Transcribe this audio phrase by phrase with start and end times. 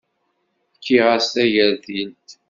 [0.75, 2.29] Fkiɣ-as tagertilt.